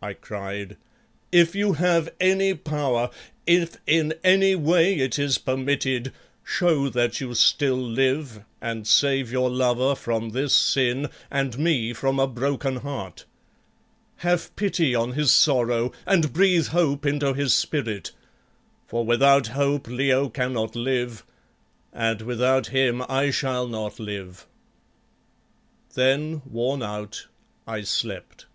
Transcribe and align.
I 0.00 0.12
cried, 0.14 0.76
"if 1.32 1.54
you 1.54 1.74
have 1.74 2.12
any 2.20 2.52
power, 2.54 3.10
if 3.46 3.76
in 3.86 4.14
any 4.22 4.54
way 4.54 4.96
it 4.98 5.18
is 5.18 5.38
permitted, 5.38 6.12
show 6.42 6.88
that 6.90 7.20
you 7.20 7.34
still 7.34 7.78
live, 7.80 8.42
and 8.60 8.86
save 8.86 9.30
your 9.30 9.48
lover 9.50 9.94
from 9.94 10.30
this 10.30 10.52
sin 10.54 11.08
and 11.30 11.58
me 11.58 11.92
from 11.92 12.18
a 12.18 12.26
broken 12.26 12.76
heart. 12.76 13.24
Have 14.16 14.54
pity 14.56 14.94
on 14.94 15.12
his 15.12 15.30
sorrow 15.30 15.92
and 16.06 16.32
breathe 16.32 16.68
hope 16.68 17.04
into 17.06 17.32
his 17.34 17.54
spirit, 17.54 18.12
for 18.86 19.04
without 19.06 19.48
hope 19.48 19.88
Leo 19.88 20.28
cannot 20.30 20.74
live, 20.74 21.24
and 21.92 22.22
without 22.22 22.68
him 22.68 23.04
I 23.08 23.30
shall 23.30 23.66
not 23.66 24.00
live." 24.00 24.46
Then, 25.94 26.42
worn 26.46 26.82
out, 26.82 27.26
I 27.66 27.82
slept. 27.82 28.46